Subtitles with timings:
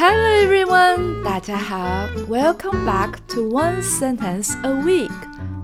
[0.00, 5.10] Hello everyone，大家好，Welcome back to One Sentence a Week，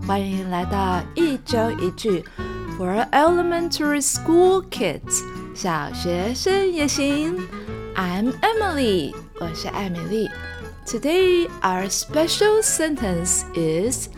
[0.06, 2.22] 欢迎来到一周一句
[2.78, 5.22] for elementary school kids，
[5.54, 7.38] 小学生也行。
[7.94, 10.30] I'm Emily，我是艾米丽。
[10.86, 14.08] Today our special sentence is，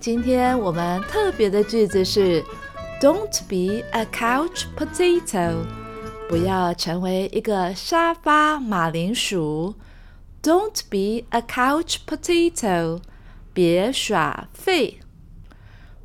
[0.00, 2.42] 今天我们特别的句子是
[3.00, 5.64] Don't be a couch potato。
[6.29, 9.73] 不要成为一个沙发马铃薯。
[10.43, 13.01] Don't be a couch potato。
[13.51, 14.99] 别耍废。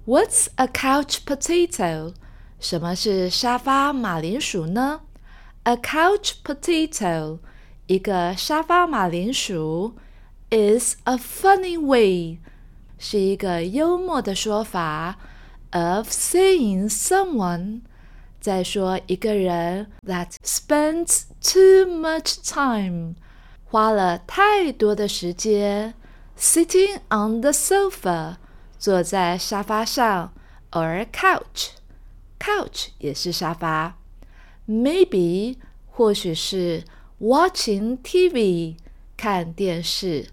[0.06, 2.14] What's a couch potato？
[2.58, 5.02] 什么是沙发马铃薯呢
[5.64, 7.41] ？A couch potato，
[7.86, 9.94] 一个沙发马铃薯
[10.48, 12.38] ，is a funny way，
[12.96, 15.18] 是一个幽默的说法
[15.72, 17.82] ，of saying someone。
[18.44, 23.14] 再说一个人 that spends too much time，
[23.64, 25.94] 花了太多的时间
[26.38, 28.36] sitting on the sofa，
[28.78, 30.34] 坐在沙发上
[30.72, 33.96] ，or couch，couch 也是沙发
[34.69, 36.84] ，maybe 或许是
[37.22, 38.76] watching TV
[39.16, 40.26] 看电视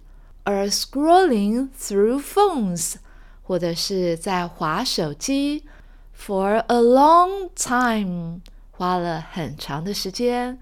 [0.43, 2.95] ，or scrolling through phones，
[3.41, 5.63] 或者是在划手机。
[6.20, 10.58] for a long time，花了很长的时间，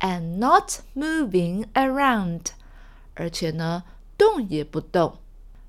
[0.00, 2.46] and not moving around，
[3.14, 3.84] 而且呢，
[4.16, 5.18] 动也不动，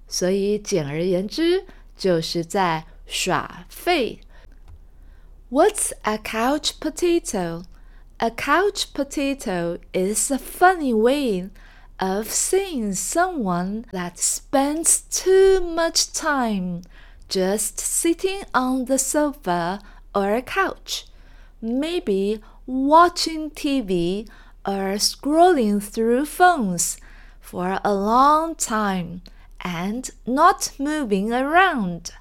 [0.08, 1.66] 所以简而言之，
[1.98, 4.22] 就是在耍废。
[5.50, 7.64] What's a couch potato?
[8.18, 11.50] A couch potato is a funny way
[11.98, 16.84] of saying someone that spends too much time
[17.28, 19.80] just sitting on the sofa
[20.14, 21.06] or a couch,
[21.62, 24.28] maybe watching TV
[24.66, 26.98] or scrolling through phones
[27.40, 29.22] for a long time
[29.62, 32.12] and not moving around.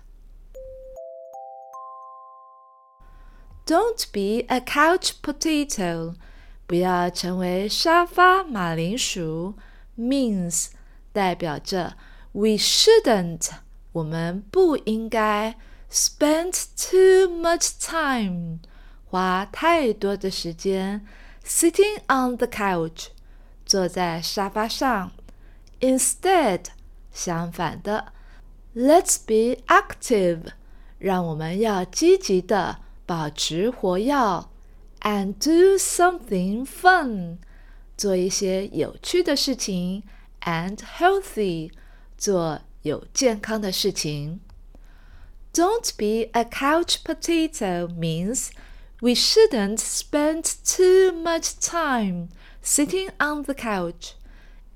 [3.66, 6.14] Don't be a couch potato.
[6.66, 9.54] 不要成为沙发马铃薯
[9.98, 10.68] means
[11.12, 11.96] 代表着
[12.32, 13.50] we shouldn't
[13.93, 15.55] 我们不应该
[15.89, 18.59] spend too much time
[19.05, 21.05] 花太多的时间
[21.45, 23.07] sitting on the couch
[23.65, 25.11] 坐在沙发上。
[25.79, 26.65] Instead，
[27.11, 28.13] 相反的
[28.75, 30.47] ，Let's be active，
[30.97, 34.13] 让我们要积极的保持活跃
[35.01, 37.37] ，and do something fun，
[37.97, 40.03] 做一些有趣的事情
[40.41, 41.71] ，and healthy，
[42.17, 44.40] 做有健康的事情。
[45.52, 48.50] Don't be a couch potato means
[49.00, 52.28] we shouldn't spend too much time
[52.62, 54.12] sitting on the couch.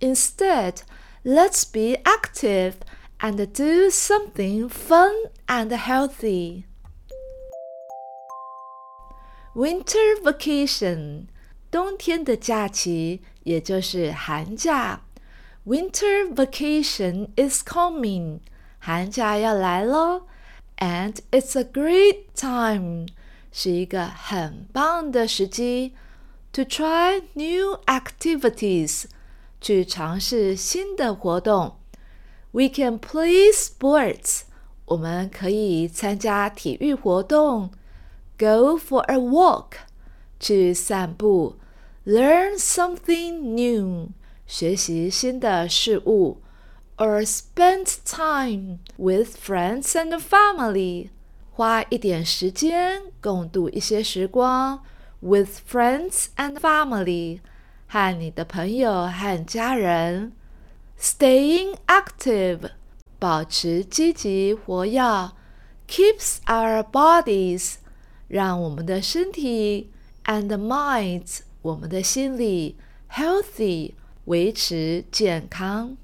[0.00, 0.82] Instead,
[1.24, 2.74] let's be active
[3.18, 5.12] and do something fun
[5.46, 6.64] and healthy.
[9.54, 11.26] Winter vacation，
[11.70, 15.02] 冬天的假期，也就是寒假。
[15.66, 18.40] Winter vacation is coming，
[18.78, 20.22] 寒假要来喽，
[20.78, 23.06] and it's a great time，
[23.52, 25.94] 是一个很棒的时机，
[26.52, 29.04] to try new activities，
[29.60, 31.76] 去尝试新的活动。
[32.50, 34.42] We can play sports，
[34.86, 37.70] 我们可以参加体育活动，
[38.36, 39.74] go for a walk，
[40.40, 41.56] 去散步，
[42.04, 44.08] learn something new。
[44.46, 46.42] 学习新的事物，
[46.96, 51.08] or spend time with friends and family，
[51.50, 54.82] 花一点时间共度一些时光，
[55.20, 57.40] with friends and family，
[57.86, 60.32] 和你的朋友和家人，
[61.00, 62.70] staying active，
[63.18, 65.30] 保持积极活跃，
[65.88, 67.76] keeps our bodies，
[68.28, 69.90] 让我们的身体
[70.24, 72.76] and minds，我们的心理
[73.10, 73.94] healthy。
[74.26, 75.96] 维持健康。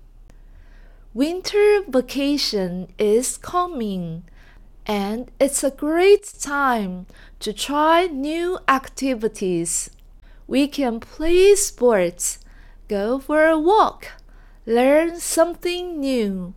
[1.14, 4.22] Winter vacation is coming,
[4.84, 7.06] and it's a great time
[7.40, 9.88] to try new activities.
[10.46, 12.38] We can play sports,
[12.88, 14.12] go for a walk,
[14.66, 16.54] learn something new,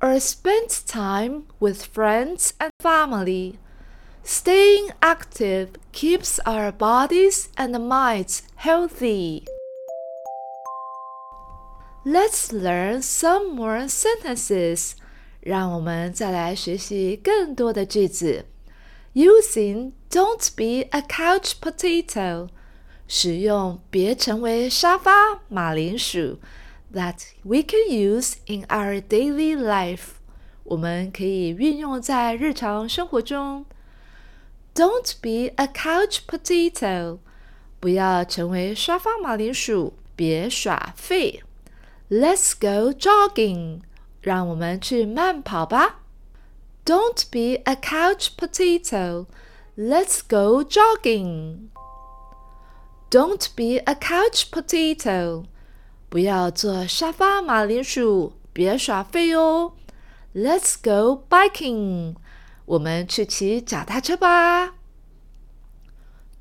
[0.00, 3.58] or spend time with friends and family.
[4.22, 9.44] Staying active keeps our bodies and minds healthy.
[12.04, 14.92] Let's learn some more sentences.
[15.40, 18.46] 让我们再来学习更多的句子。
[19.14, 22.48] Using "Don't be a couch potato"
[23.06, 26.38] 使用别成为沙发马铃薯，
[26.92, 30.12] that we can use in our daily life，
[30.64, 33.64] 我们可以运用在日常生活中。
[34.74, 37.18] Don't be a couch potato，
[37.80, 41.42] 不要成为沙发马铃薯，别耍废。
[42.10, 43.82] Let's go jogging，
[44.20, 46.00] 让我们去慢跑吧。
[46.84, 49.26] Don't be a couch potato.
[49.76, 51.68] Let's go jogging.
[53.10, 55.44] Don't be a couch potato.
[56.08, 59.74] 不要做沙发马铃薯，别耍废哦。
[60.34, 62.16] Let's go biking.
[62.64, 64.74] 我们去骑脚踏车吧。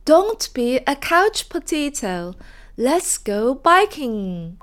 [0.06, 2.36] Don't be a couch potato.
[2.78, 4.56] Let's go biking.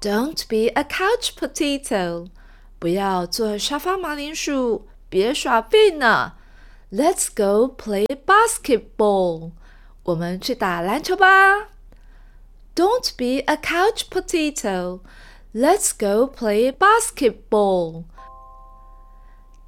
[0.00, 2.28] Don't be a couch potato.
[2.78, 6.34] 不要做沙发马铃薯，别耍废呢。
[6.92, 9.52] Let's go play basketball。
[10.04, 11.68] 我们去打篮球吧。
[12.74, 15.00] Don't be a couch potato.
[15.54, 18.04] Let's go play basketball.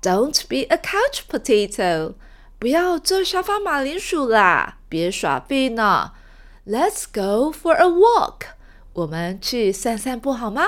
[0.03, 2.15] Don't be a couch potato.
[2.59, 6.13] 不要做沙发马铃薯啦，别耍废呢。
[6.67, 8.43] Let's go for a walk.
[8.93, 10.67] 我们去散散步好吗？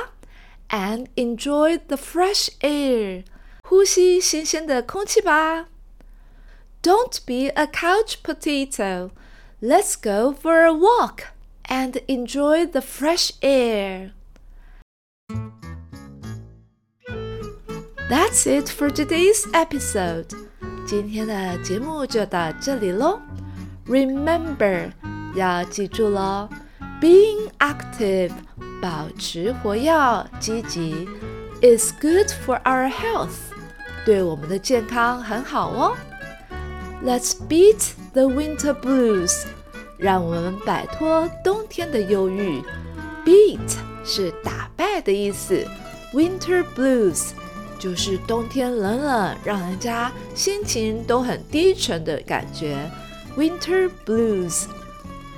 [0.69, 3.25] and enjoy the fresh air.
[3.63, 5.67] 呼吸新鲜的空气吧。
[6.83, 9.11] Don't be a couch potato.
[9.61, 11.25] Let's go for a walk
[11.65, 14.13] and enjoy the fresh air.
[18.09, 20.27] That's it for today's episode.
[20.87, 23.21] 今天的节目就到这里喽。
[23.87, 24.91] Remember，
[25.35, 26.49] 要记住喽
[27.02, 28.32] ，being active
[28.82, 29.92] 保持活跃
[30.40, 31.08] 积极
[31.62, 33.54] ，is good for our health，
[34.06, 35.96] 对我们的健康很好哦。
[37.04, 39.44] Let's beat the winter blues，
[39.98, 42.62] 让我们摆脱冬天的忧郁。
[43.26, 45.66] Beat 是打败的意思
[46.14, 47.32] ，Winter blues
[47.78, 52.78] 就是冬天冷冷，让人家心情都很低沉的感觉。
[53.38, 54.66] Winter blues。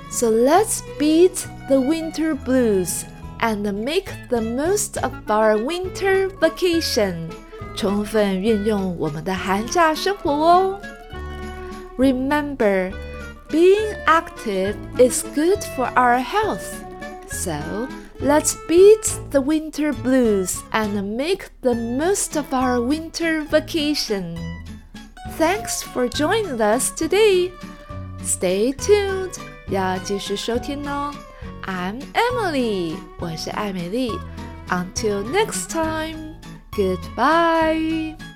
[0.09, 3.05] So let's beat the winter blues
[3.39, 7.29] and make the most of our winter vacation.
[7.75, 10.79] 充分运用我们的寒假生活哦。
[11.97, 12.91] Remember,
[13.49, 16.83] being active is good for our health.
[17.27, 17.87] So,
[18.19, 24.37] let's beat the winter blues and make the most of our winter vacation.
[25.37, 27.51] Thanks for joining us today.
[28.23, 29.37] Stay tuned.
[29.70, 31.12] 要继续收听哦。
[31.64, 34.12] I'm Emily，我是艾美丽。
[34.68, 36.34] Until next time,
[36.72, 38.27] goodbye.